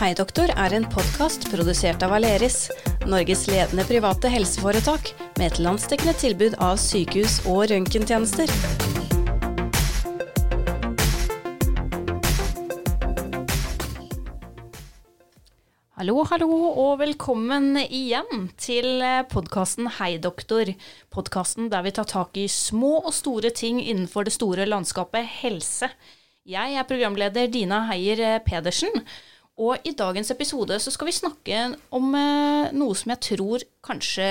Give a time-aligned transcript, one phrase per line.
[0.00, 2.70] Hei doktor er en podkast produsert av Aleris,
[3.04, 8.48] Norges ledende private helseforetak med et landsdekkende tilbud av sykehus- og røntgentjenester.
[16.00, 16.48] Hallo, hallo,
[16.80, 20.72] og velkommen igjen til podkasten Hei doktor.
[21.12, 25.92] Podkasten der vi tar tak i små og store ting innenfor det store landskapet helse.
[26.48, 29.04] Jeg er programleder Dina Heier Pedersen,
[29.60, 31.64] og i dagens episode så skal vi snakke
[31.96, 34.28] om eh, noe som jeg tror kanskje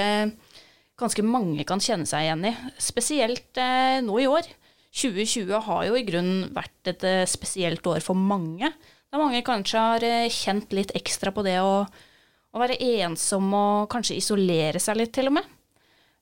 [0.99, 2.53] ganske mange kan kjenne seg igjen i.
[2.81, 4.49] Spesielt eh, nå i år.
[4.89, 8.71] 2020 har jo i grunnen vært et eh, spesielt år for mange.
[9.09, 14.17] Da mange kanskje har kjent litt ekstra på det å, å være ensom og kanskje
[14.17, 15.55] isolere seg litt, til og med.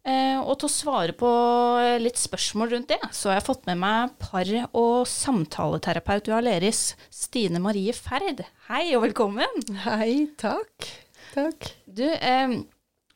[0.08, 1.30] Eh, og til å svare på
[2.00, 6.94] litt spørsmål rundt det, så har jeg fått med meg par- og samtaleterapeut ved Aleris,
[7.12, 8.46] Stine Marie Ferd.
[8.70, 9.66] Hei og velkommen.
[9.84, 10.88] Hei, takk.
[11.34, 11.68] Takk.
[11.92, 12.54] Du, eh,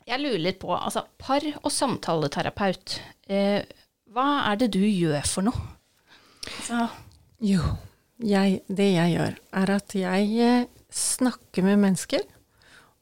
[0.09, 2.97] jeg lurer litt på, altså par- og samtaleterapeut,
[3.29, 3.63] eh,
[4.11, 5.69] hva er det du gjør for noe?
[6.57, 6.89] Altså,
[7.41, 7.61] Jo,
[8.19, 12.27] jeg, det jeg gjør, er at jeg eh, snakker med mennesker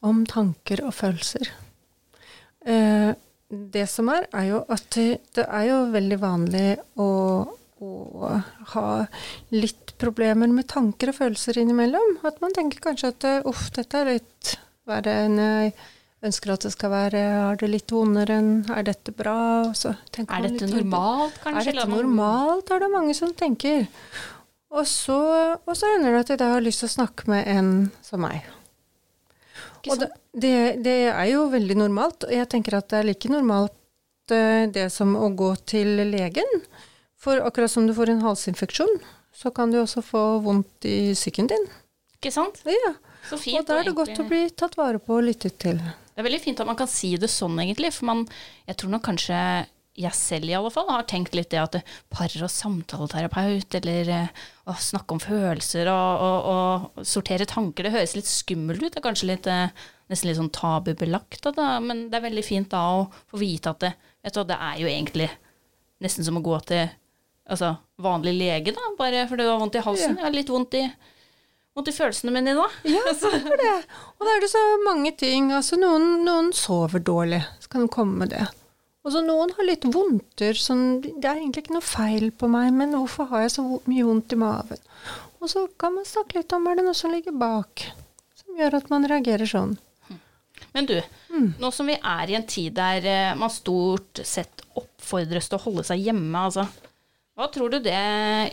[0.06, 1.50] om tanker og følelser.
[2.70, 3.16] Eh,
[3.50, 6.66] det som er, er jo at det, er jo veldig vanlig
[7.02, 7.10] å,
[7.82, 8.32] å
[8.74, 8.88] ha
[9.56, 12.20] litt problemer med tanker og følelser innimellom.
[12.30, 14.58] At man tenker kanskje at eh, uff, dette er litt
[14.90, 15.74] verre enn jeg
[16.30, 17.24] ønsker at det skal være.
[17.40, 19.40] Er det litt vondere enn Er dette bra?
[19.66, 21.64] Er man dette normalt, kanskje?
[21.64, 23.88] Er dette normalt, er det mange som tenker.
[24.70, 25.20] Og så,
[25.66, 27.70] og så hender det at jeg da har lyst til å snakke med en
[28.06, 28.46] som meg.
[29.88, 30.12] Og det?
[30.34, 32.28] Det, det er jo veldig normalt.
[32.28, 36.64] Og jeg tenker at det er like normalt eh, det som å gå til legen.
[37.20, 39.00] For akkurat som du får en halsinfeksjon,
[39.36, 41.66] så kan du også få vondt i psyken din.
[42.20, 42.62] Ikke sant?
[42.68, 42.94] Ja.
[43.30, 43.60] Så fint.
[43.60, 45.80] Og da er det og godt å bli tatt vare på og lyttet til.
[45.80, 47.92] Det er veldig fint at man kan si det sånn, egentlig.
[47.96, 48.24] For man,
[48.68, 49.40] jeg tror nok kanskje
[50.00, 51.76] jeg selv i alle fall har tenkt litt det at
[52.14, 57.96] par- og samtaleterapeut, eller eh, å snakke om følelser og, og, og sortere tanker, det
[57.98, 58.94] høres litt skummelt ut.
[58.94, 59.74] Det er kanskje litt, eh,
[60.12, 63.84] nesten litt sånn tabubelagt, da, men det er veldig fint da å få vite at
[63.84, 63.94] det,
[64.24, 65.30] vet du, det er jo egentlig
[66.00, 66.88] nesten som å gå til
[67.50, 70.20] altså, vanlig lege, da, bare fordi du har vondt i halsen.
[70.22, 70.86] Har litt vondt i,
[71.76, 72.70] vondt i følelsene mine da.
[72.88, 73.76] Ja, for det?
[74.16, 75.52] Og da er det så mange ting.
[75.56, 78.48] Altså, noen, noen sover dårlig, så kan de komme med det.
[79.06, 82.74] Og så noen har litt vondter, sånn Det er egentlig ikke noe feil på meg,
[82.76, 84.82] men hvorfor har jeg så mye vondt i maven?
[85.40, 87.86] Og så kan man snakke litt om er det noe som ligger bak,
[88.36, 89.78] som gjør at man reagerer sånn.
[90.76, 90.98] Men du,
[91.32, 91.54] Mm.
[91.62, 95.62] nå som vi er i en tid der eh, man stort sett oppfordres til å
[95.64, 96.66] holde seg hjemme, altså,
[97.38, 97.96] hva tror du det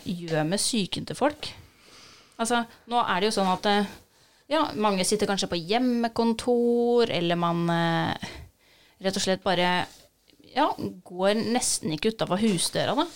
[0.06, 1.48] gjør med psyken til folk?
[2.38, 3.86] Altså, nå er det jo sånn at eh,
[4.52, 8.28] ja, mange sitter kanskje på hjemmekontor, eller man eh,
[9.02, 9.86] rett og slett bare
[10.56, 10.70] ja,
[11.06, 13.06] går nesten ikke utafor husdøra, da.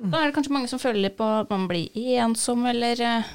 [0.00, 1.90] Da er det kanskje mange som føler litt på at man blir
[2.22, 3.30] ensom, eller eh,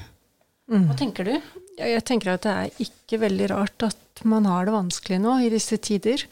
[0.66, 1.36] Hva tenker du?
[1.78, 5.50] Jeg tenker at det er ikke veldig rart at man har det vanskelig nå i
[5.52, 6.24] disse tider.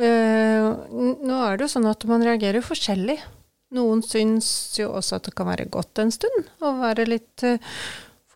[0.00, 3.18] Eh, nå er det jo sånn at man reagerer forskjellig.
[3.76, 4.48] Noen syns
[4.78, 7.58] jo også at det kan være godt en stund å være litt eh,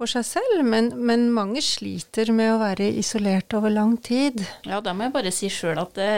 [0.00, 4.40] for seg selv, men, men mange sliter med å være isolert over lang tid.
[4.64, 6.10] Ja, da må jeg bare si sjøl at det,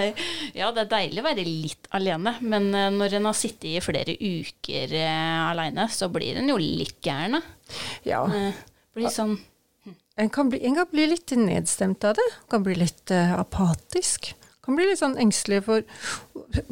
[0.54, 3.82] ja, det er deilig å være litt alene, men eh, når en har sittet i
[3.82, 7.41] flere uker eh, aleine, så blir en jo litt gæren.
[7.41, 7.43] da.
[8.06, 8.60] Ja, Eh,
[8.94, 9.38] blir sånn
[10.20, 14.34] en kan, bli, en kan bli litt nedstemt av det, kan bli litt eh, apatisk.
[14.62, 15.82] Kan bli litt sånn engstelig for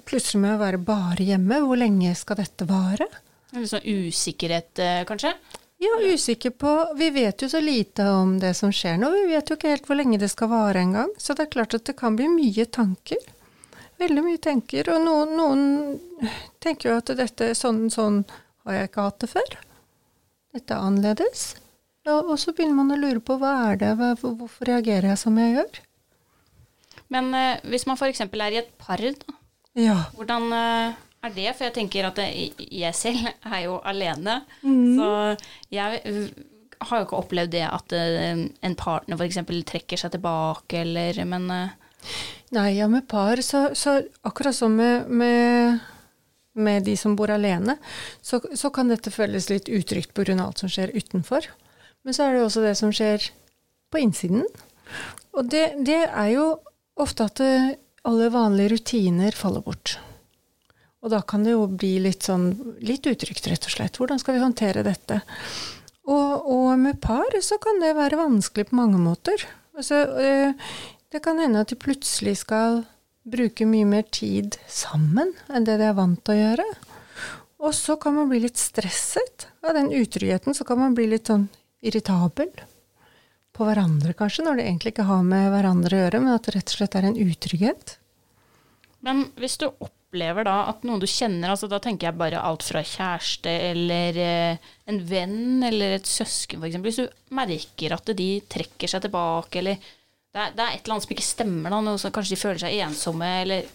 [0.07, 1.63] plutselig med å være bare hjemme.
[1.65, 3.09] Hvor lenge skal dette vare?
[3.57, 5.33] litt sånn usikkerhet, eh, kanskje.
[5.81, 9.09] Ja, usikker på Vi vet jo så lite om det som skjer nå.
[9.15, 11.09] Vi vet jo ikke helt hvor lenge det skal vare engang.
[11.17, 13.23] Så det er klart at det kan bli mye tanker.
[14.01, 14.91] Veldig mye tanker.
[14.93, 18.23] Og noen, noen tenker jo at dette sånn, sånn
[18.67, 19.57] har jeg ikke hatt det før.
[20.57, 21.47] Dette er annerledes.
[22.09, 23.91] Ja, og så begynner man å lure på hva er det,
[24.21, 25.81] hvorfor reagerer jeg som jeg gjør?
[27.13, 28.21] Men eh, hvis man f.eks.
[28.25, 29.37] er i et par, da,
[29.81, 29.97] Ja.
[30.17, 31.49] hvordan eh, er det?
[31.57, 34.97] For jeg tenker at jeg selv er jo alene, Mm.
[34.97, 35.09] så
[35.71, 36.31] jeg eh,
[36.81, 39.41] har jo ikke opplevd det at eh, en partner f.eks.
[39.69, 41.69] trekker seg tilbake, eller Men eh,
[42.57, 45.81] Nei, ja, med par, så, så akkurat som med, med,
[46.55, 47.77] med de som bor alene,
[48.23, 50.35] så, så kan dette føles litt utrygt pga.
[50.41, 51.47] alt som skjer utenfor.
[52.03, 53.29] Men så er det også det som skjer
[53.93, 54.47] på innsiden.
[55.37, 56.47] Og det, det er jo
[56.97, 57.41] ofte at
[58.09, 59.99] alle vanlige rutiner faller bort.
[61.01, 62.51] Og da kan det jo bli litt sånn
[62.85, 63.97] litt utrygt, rett og slett.
[64.01, 65.23] Hvordan skal vi håndtere dette?
[66.11, 69.43] Og, og med par så kan det være vanskelig på mange måter.
[69.77, 70.53] Altså, eh,
[71.13, 72.83] det kan hende at de plutselig skal
[73.31, 76.67] bruke mye mer tid sammen enn det de er vant til å gjøre.
[77.61, 80.57] Og så kan man bli litt stresset av den utryggheten.
[80.57, 81.49] Så kan man bli litt sånn
[81.85, 82.53] irritabel
[83.57, 86.55] på hverandre, kanskje, når det egentlig ikke har med hverandre å gjøre, men at det
[86.57, 87.97] rett og slett er en utrygghet.
[89.05, 89.67] Men hvis du
[90.11, 94.17] opplever da at noen du kjenner, altså da tenker jeg bare alt fra kjæreste eller
[94.19, 96.79] eh, en venn eller et søsken f.eks.
[96.83, 100.97] Hvis du merker at de trekker seg tilbake, eller det er, det er, et eller
[100.97, 103.71] annet som ikke stemmer, da, noe som kanskje de føler seg ensomme, eller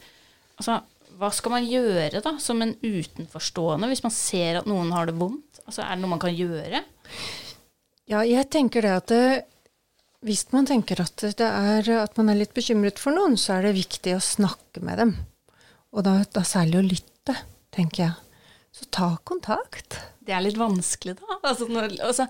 [0.59, 0.81] altså,
[1.15, 5.15] hva skal man gjøre da, som en utenforstående, hvis man ser at noen har det
[5.19, 5.61] vondt?
[5.63, 6.83] Altså, er det noe man kan gjøre?
[8.11, 9.29] Ja, jeg tenker det at det,
[10.27, 13.77] hvis man tenker at, er, at man er litt bekymret for noen, så er det
[13.79, 15.15] viktig å snakke med dem.
[15.95, 17.37] Og da, da særlig å lytte,
[17.75, 18.15] tenker jeg.
[18.75, 19.97] Så ta kontakt.
[20.19, 21.39] Det er litt vanskelig, da.
[21.47, 22.27] Altså, når, altså,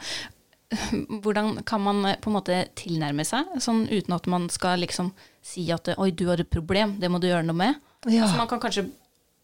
[1.23, 5.11] hvordan kan man på en måte tilnærme seg, sånn uten at man skal liksom
[5.45, 7.81] si at 'oi, du har et problem, det må du gjøre noe med'?
[8.13, 8.29] Ja.
[8.29, 8.89] Så man kan kanskje,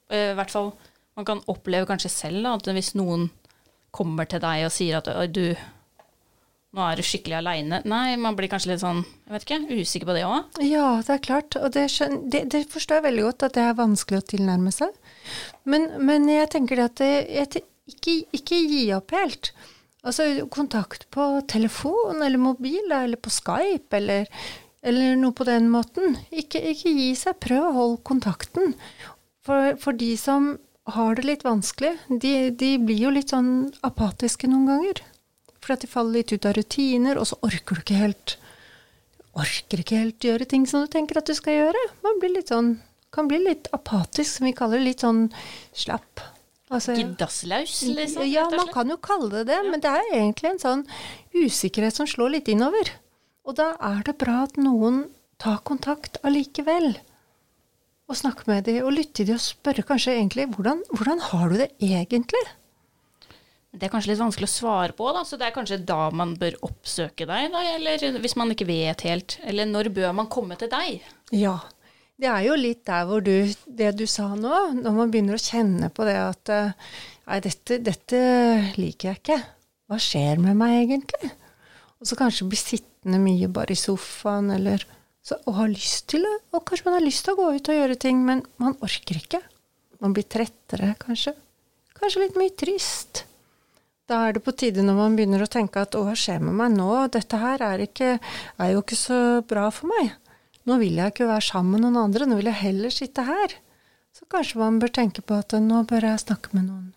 [0.10, 0.74] eh, i hvert fall,
[1.18, 3.30] man kan oppleve kanskje selv da, at hvis noen
[3.92, 5.58] kommer til deg og sier at 'oi, du'
[6.72, 7.82] nå er du skikkelig aleine.
[7.90, 10.62] Nei, man blir kanskje litt sånn, jeg vet ikke, usikker på det òg?
[10.64, 11.58] Ja, det er klart.
[11.60, 11.90] Og det,
[12.32, 14.96] det, det, forstår jeg veldig godt, at det er vanskelig å tilnærme seg.
[15.68, 17.12] Men, men jeg tenker at det,
[17.92, 19.52] ikke, ikke gi opp helt.
[20.02, 24.32] Altså kontakt på telefon eller mobil eller på Skype eller,
[24.82, 26.16] eller noe på den måten.
[26.32, 27.38] Ikke, ikke, gi seg.
[27.44, 28.78] Prøv å holde kontakten.
[29.46, 30.54] For, for de som
[30.96, 35.04] har det litt vanskelig, de, de blir jo litt sånn apatiske noen ganger.
[35.62, 38.38] For at de faller litt ut av rutiner, og så orker du ikke helt
[39.38, 41.82] orker ikke helt gjøre ting som du tenker at du skal gjøre.
[42.04, 42.76] Man blir litt sånn,
[43.16, 44.90] kan bli litt apatisk, som vi kaller det.
[44.90, 45.28] Litt sånn
[45.78, 46.24] slapp.
[46.72, 48.24] Altså, Giddaslaus, liksom?
[48.32, 49.60] Ja, man kan jo kalle det det.
[49.60, 49.72] Ja.
[49.72, 50.84] Men det er egentlig en sånn
[51.36, 52.94] usikkerhet som slår litt innover.
[53.48, 55.04] Og da er det bra at noen
[55.42, 56.94] tar kontakt allikevel.
[58.12, 61.52] Og snakker med dem, og lytter til dem og spørre kanskje egentlig hvordan, hvordan har
[61.52, 62.44] du det egentlig?
[63.72, 66.34] Det er kanskje litt vanskelig å svare på, da, så det er kanskje da man
[66.40, 69.38] bør oppsøke deg, da, eller hvis man ikke vet helt.
[69.48, 71.06] Eller når bør man komme til deg?
[71.32, 71.56] Ja,
[72.22, 73.32] det er jo litt der hvor du
[73.66, 76.52] Det du sa nå, når man begynner å kjenne på det at
[77.32, 78.20] Nei, dette, dette
[78.76, 79.38] liker jeg ikke.
[79.88, 81.30] Hva skjer med meg egentlig?
[82.02, 84.84] Og så kanskje bli sittende mye bare i sofaen, eller
[85.24, 86.34] så, og ha lyst til det.
[86.52, 89.22] Og kanskje man har lyst til å gå ut og gjøre ting, men man orker
[89.22, 89.40] ikke.
[90.04, 91.38] Man blir trettere, kanskje.
[92.02, 93.24] Kanskje litt mye trist.
[94.12, 96.58] Da er det på tide når man begynner å tenke at å, hva skjer med
[96.60, 96.90] meg nå?
[97.14, 98.18] Dette her er, ikke,
[98.60, 100.18] er jo ikke så bra for meg.
[100.68, 103.56] Nå vil jeg ikke være sammen med noen andre, nå vil jeg heller sitte her.
[104.12, 106.90] Så kanskje man bør tenke på at nå bør jeg snakke med noen.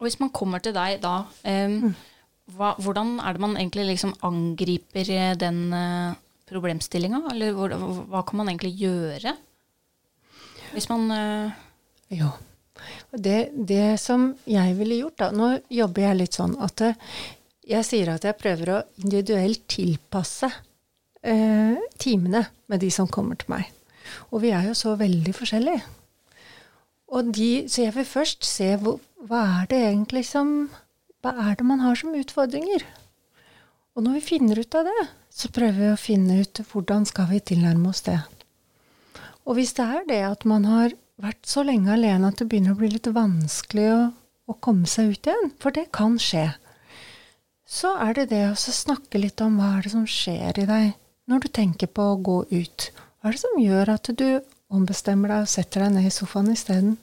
[0.00, 1.94] Og hvis man kommer til deg da, um, mm.
[2.58, 6.16] hva, hvordan er det man egentlig liksom angriper eh, den uh,
[6.50, 7.22] problemstillinga?
[7.30, 9.36] Eller hva, hva, kan man egentlig gjøre?
[10.74, 11.62] Hvis man uh,
[12.12, 12.34] Jo.
[13.10, 16.98] Det, det, som jeg ville gjort, da Nå jobber jeg litt sånn at eh,
[17.70, 20.50] jeg sier at jeg prøver å individuelt tilpasse
[21.22, 23.70] eh, timene med de som kommer til meg.
[24.34, 25.84] Og vi er jo så veldig forskjellige.
[27.14, 30.70] De, så jeg vil først se hvor, hva er det egentlig som
[31.22, 32.82] Hva er det man har som utfordringer?
[33.94, 37.30] Og når vi finner ut av det, så prøver vi å finne ut hvordan skal
[37.30, 38.18] vi tilnærme oss det.
[39.48, 42.74] Og hvis det er det at man har vært så lenge alene at det begynner
[42.74, 44.00] å bli litt vanskelig å,
[44.50, 46.48] å komme seg ut igjen, for det kan skje,
[47.64, 50.90] så er det det å snakke litt om hva er det som skjer i deg
[51.30, 52.90] når du tenker på å gå ut.
[53.20, 54.26] Hva er det som gjør at du
[54.74, 56.98] ombestemmer deg og setter deg ned i sofaen isteden?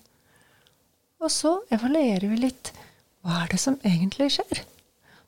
[1.21, 2.71] Og så evaluerer vi litt.
[3.25, 4.61] Hva er det som egentlig skjer?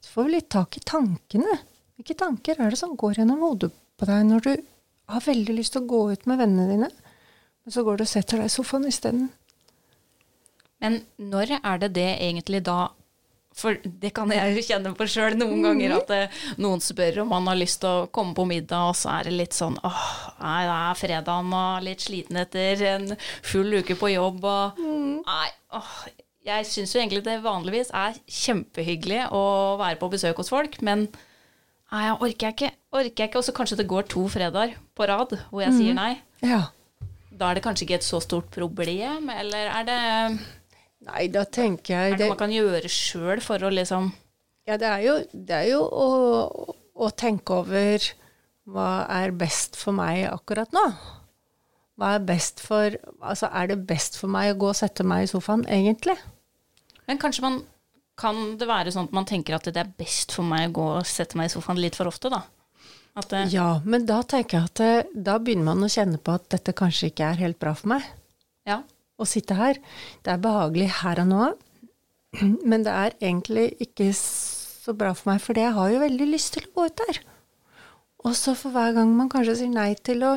[0.01, 1.57] Så får vi litt tak i tankene.
[1.97, 4.53] Hvilke tanker er det som går gjennom hodet på deg når du
[5.09, 6.89] har veldig lyst til å gå ut med vennene dine?
[7.63, 9.29] Men så går du og setter deg i sofaen isteden.
[10.83, 12.91] Men når er det det egentlig da
[13.53, 17.19] For det kan jeg jo kjenne på sjøl noen ganger, at det, eh, noen spør
[17.21, 19.77] om man har lyst til å komme på middag, og så er det litt sånn
[19.85, 20.07] åh,
[20.39, 23.13] nei, det er fredag og litt sliten etter en
[23.45, 25.13] full uke på jobb og mm.
[25.21, 25.45] Nei,
[25.77, 25.93] åh,
[26.49, 29.45] jeg syns jo egentlig det vanligvis er kjempehyggelig å
[29.85, 31.05] være på besøk hos folk, men
[31.93, 32.73] nei, jeg orker ikke.
[32.89, 33.37] Orker jeg ikke.
[33.37, 35.77] Og så kanskje det går to fredager på rad hvor jeg mm.
[35.77, 36.13] sier nei.
[36.41, 36.63] Ja
[37.39, 40.01] da er det kanskje ikke et så stort problem, eller er det
[41.03, 44.11] Nei, da tenker jeg Er det noe man kan gjøre sjøl for å liksom
[44.69, 46.05] Ja, det er jo, det er jo å,
[46.95, 48.05] å, tenke over
[48.63, 50.85] hva er best for meg akkurat nå?
[51.99, 55.25] Hva er best for Altså, er det best for meg å gå og sette meg
[55.25, 56.15] i sofaen, egentlig?
[57.09, 57.59] Men kanskje man
[58.19, 60.89] kan det være sånn at man tenker at det er best for meg å gå
[61.01, 62.45] og sette meg i sofaen litt for ofte, da?
[63.13, 66.47] Det, Ja, men da tenker jeg at eh, da begynner man å kjenne på at
[66.49, 68.07] dette kanskje ikke er helt bra for meg.
[68.65, 68.81] ja.
[69.21, 69.77] å sitte her.
[70.25, 71.51] Det er behagelig her og nå,
[72.69, 76.55] men det er egentlig ikke så bra for meg, for jeg har jo veldig lyst
[76.57, 77.21] til å gå ut der.
[78.25, 80.33] Og så for hver gang man kanskje sier nei til å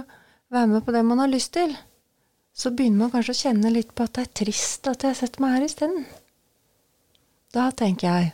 [0.52, 1.72] være med på det man har lyst til,
[2.56, 5.44] så begynner man kanskje å kjenne litt på at det er trist at jeg setter
[5.44, 6.06] meg her isteden.
[7.56, 8.32] Da tenker jeg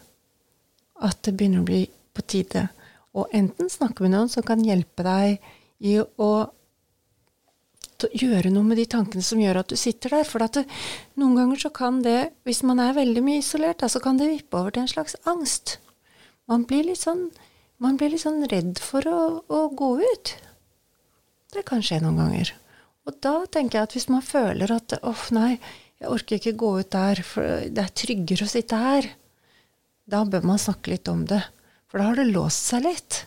[1.02, 2.68] at det begynner å bli på tide
[3.12, 5.42] å enten snakke med noen som kan hjelpe deg
[5.84, 6.32] i å
[8.10, 10.26] gjøre noe med de tankene som gjør at du sitter der.
[10.26, 10.64] For det,
[11.20, 14.30] noen ganger så kan det, hvis man er veldig mye isolert, da, så kan det
[14.30, 15.76] vippe over til en slags angst.
[16.50, 17.28] Man blir litt sånn,
[17.78, 20.34] blir litt sånn redd for å, å gå ut.
[21.52, 22.54] Det kan skje noen ganger.
[23.06, 25.56] Og da tenker jeg at hvis man føler at åh, nei,
[26.02, 29.08] jeg orker ikke gå ut der, for det er tryggere å sitte her,
[30.10, 31.42] da bør man snakke litt om det.
[31.92, 33.18] For da har det låst seg litt.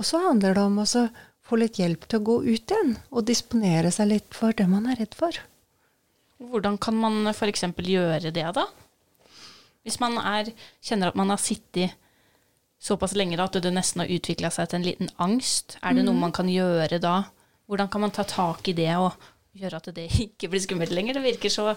[0.00, 0.86] Og så handler det om å
[1.44, 4.86] få litt hjelp til å gå ut igjen, og disponere seg litt for det man
[4.88, 5.36] er redd for.
[6.40, 7.66] Hvordan kan man f.eks.
[7.76, 8.64] gjøre det, da?
[9.84, 10.48] Hvis man er,
[10.80, 11.98] kjenner at man har sittet
[12.80, 16.06] såpass lenge da, at det nesten har utvikla seg til en liten angst, er det
[16.06, 17.18] noe man kan gjøre da?
[17.68, 19.12] Hvordan kan man ta tak i det og
[19.60, 21.20] gjøre at det ikke blir skummelt lenger?
[21.20, 21.74] Det virker så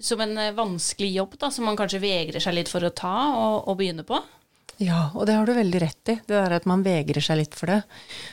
[0.00, 3.12] som en eh, vanskelig jobb da, som man kanskje vegrer seg litt for å ta
[3.36, 4.16] og, og begynne på.
[4.82, 7.54] Ja, og det har du veldig rett i, det der at man vegrer seg litt
[7.54, 7.80] for det.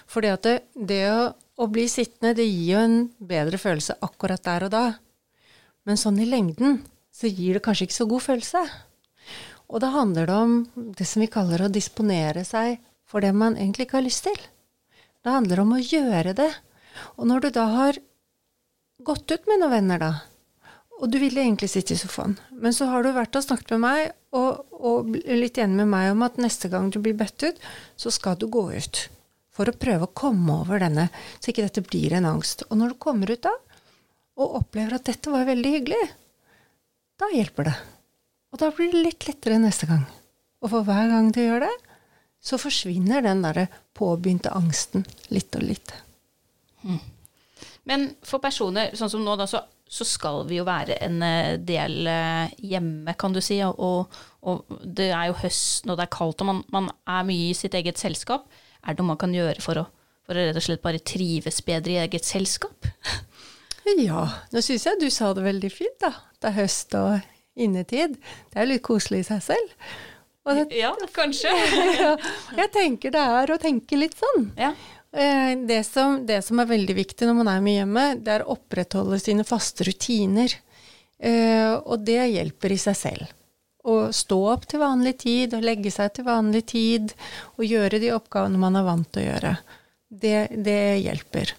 [0.09, 1.25] Fordi at det, det å,
[1.61, 4.85] å bli sittende, det gir jo en bedre følelse akkurat der og da.
[5.85, 6.79] Men sånn i lengden
[7.13, 8.63] så gir det kanskje ikke så god følelse.
[9.71, 10.55] Og da handler det om
[10.97, 14.39] det som vi kaller å disponere seg for det man egentlig ikke har lyst til.
[15.21, 16.49] Det handler om å gjøre det.
[17.19, 17.99] Og når du da har
[19.05, 20.11] gått ut med noen venner, da,
[21.01, 23.83] og du ville egentlig sitte i sofaen, men så har du vært og snakket med
[23.85, 27.59] meg og, og litt enig med meg om at neste gang du blir bedt ut,
[27.99, 29.01] så skal du gå ut.
[29.51, 31.09] For å prøve å komme over denne,
[31.39, 32.63] så ikke dette blir en angst.
[32.69, 33.51] Og når du kommer ut da,
[34.39, 36.03] og opplever at dette var veldig hyggelig,
[37.19, 37.77] da hjelper det.
[38.51, 40.05] Og da blir det litt lettere neste gang.
[40.61, 41.73] Og for hver gang du gjør det,
[42.41, 45.93] så forsvinner den derre påbegynte angsten litt og litt.
[47.85, 49.61] Men for personer sånn som nå, da, så,
[49.91, 53.57] så skal vi jo være en eh, del eh, hjemme, kan du si.
[53.67, 57.49] Og, og det er jo høst når det er kaldt, og man, man er mye
[57.49, 58.47] i sitt eget selskap.
[58.81, 59.85] Er det noe man kan gjøre for å,
[60.23, 62.87] for å rett og slett bare trives bedre i eget selskap?
[63.97, 66.11] Ja, nå syns jeg du sa det veldig fint, da.
[66.37, 67.15] Det er høst og
[67.57, 68.13] innetid.
[68.53, 69.73] Det er litt koselig i seg selv.
[70.45, 71.49] Og det, Ja, kanskje.
[71.97, 72.13] ja,
[72.57, 74.51] jeg tenker det er å tenke litt sånn.
[74.57, 74.71] Ja.
[75.13, 78.45] Eh, Det som, det som er veldig viktig når man er med hjemme, det er
[78.45, 80.55] å opprettholde sine faste rutiner.
[81.19, 83.33] Eh, Og det hjelper i seg selv.
[83.83, 87.13] Å stå opp til vanlig tid, og legge seg til vanlig tid,
[87.57, 89.55] og gjøre de oppgavene man er vant til å gjøre.
[90.11, 91.53] Det, det hjelper.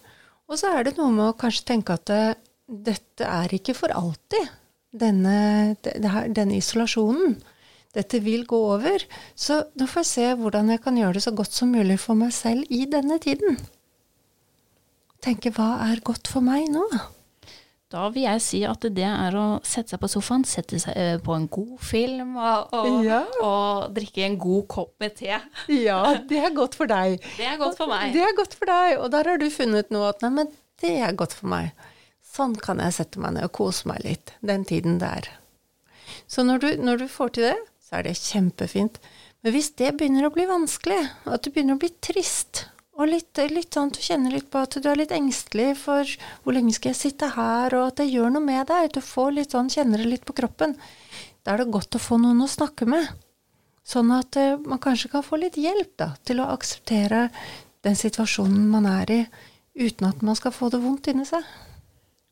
[0.49, 2.37] Og så er det noe med å kanskje tenke at det,
[2.69, 4.51] dette er ikke for alltid,
[4.93, 5.97] denne, det,
[6.37, 7.39] denne isolasjonen.
[7.93, 9.03] Dette vil gå over.
[9.37, 12.17] Så nå får jeg se hvordan jeg kan gjøre det så godt som mulig for
[12.17, 13.59] meg selv i denne tiden.
[15.23, 16.83] Tenke hva er godt for meg nå?
[17.93, 21.19] Da vil jeg si at det er å sette seg på sofaen, sette seg eh,
[21.23, 23.19] på en god film og, og, Ja.
[23.45, 25.37] og drikke en god kopp med te.
[25.87, 27.19] Ja, det er godt for deg.
[27.37, 28.15] Det er godt for meg.
[28.17, 30.49] Det er godt for deg, og der har du funnet noe at nei, men
[30.81, 31.75] det er godt for meg.
[32.33, 35.29] Sånn kan jeg sette meg ned og kose meg litt den tiden der.
[36.25, 37.59] Så når du, når du får til det,
[37.93, 38.95] så er det kjempefint.
[39.45, 43.37] Men hvis det begynner å bli vanskelig, at du begynner å bli trist, og litt,
[43.53, 46.09] litt sånn du kjenner litt på at du er litt engstelig for
[46.41, 49.35] hvor lenge skal jeg sitte her, og at det gjør noe med deg, du får
[49.37, 50.73] litt sånn, kjenner det litt på kroppen,
[51.45, 53.11] da er det godt å få noen å snakke med.
[53.85, 57.27] Sånn at uh, man kanskje kan få litt hjelp da, til å akseptere
[57.85, 59.21] den situasjonen man er i,
[59.77, 61.45] uten at man skal få det vondt inni seg.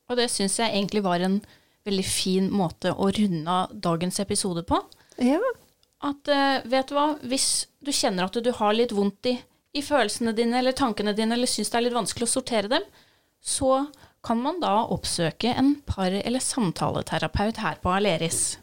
[0.09, 1.41] Og det syns jeg egentlig var en
[1.89, 4.79] veldig fin måte å runde av dagens episode på.
[5.21, 5.41] Ja,
[6.01, 9.35] At eh, vet du hva, hvis du kjenner at du har litt vondt i,
[9.77, 12.87] i følelsene dine eller tankene dine, eller syns det er litt vanskelig å sortere dem,
[13.41, 13.85] så
[14.25, 18.59] kan man da oppsøke en par- eller samtaleterapeut her på Aleris.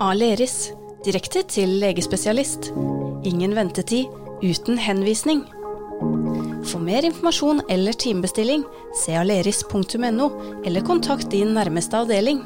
[0.00, 0.56] Aleris
[1.04, 2.72] direkte til legespesialist.
[3.24, 4.12] Ingen ventetid,
[4.44, 5.46] uten henvisning.
[6.66, 8.64] For mer informasjon eller timebestilling,
[9.04, 10.30] se aleris.no,
[10.64, 12.42] eller kontakt din nærmeste avdeling.